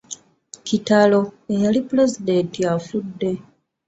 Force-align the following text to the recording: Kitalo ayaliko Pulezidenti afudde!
Kitalo 0.65 1.19
ayaliko 1.53 1.85
Pulezidenti 1.89 2.59
afudde! 2.73 3.31